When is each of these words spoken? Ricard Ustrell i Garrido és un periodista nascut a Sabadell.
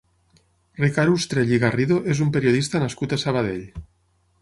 Ricard 0.83 1.13
Ustrell 1.17 1.53
i 1.57 1.61
Garrido 1.65 2.01
és 2.15 2.25
un 2.27 2.35
periodista 2.39 2.85
nascut 2.87 3.15
a 3.19 3.25
Sabadell. 3.27 3.65